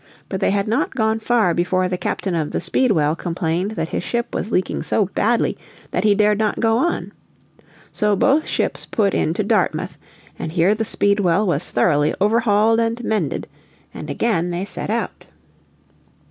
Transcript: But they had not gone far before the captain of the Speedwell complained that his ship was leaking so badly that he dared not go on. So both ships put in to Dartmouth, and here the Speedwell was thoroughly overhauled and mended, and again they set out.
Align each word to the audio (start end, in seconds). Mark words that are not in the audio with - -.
But 0.29 0.39
they 0.39 0.49
had 0.49 0.67
not 0.67 0.95
gone 0.95 1.19
far 1.19 1.53
before 1.53 1.87
the 1.87 1.95
captain 1.95 2.33
of 2.33 2.49
the 2.49 2.59
Speedwell 2.59 3.15
complained 3.15 3.71
that 3.75 3.89
his 3.89 4.03
ship 4.03 4.33
was 4.33 4.49
leaking 4.49 4.81
so 4.81 5.05
badly 5.13 5.59
that 5.91 6.03
he 6.03 6.15
dared 6.15 6.39
not 6.39 6.59
go 6.59 6.79
on. 6.79 7.11
So 7.91 8.15
both 8.15 8.47
ships 8.47 8.83
put 8.83 9.13
in 9.13 9.35
to 9.35 9.43
Dartmouth, 9.43 9.99
and 10.39 10.53
here 10.53 10.73
the 10.73 10.85
Speedwell 10.85 11.45
was 11.45 11.69
thoroughly 11.69 12.15
overhauled 12.19 12.79
and 12.79 13.03
mended, 13.03 13.45
and 13.93 14.09
again 14.09 14.49
they 14.49 14.65
set 14.65 14.89
out. 14.89 15.27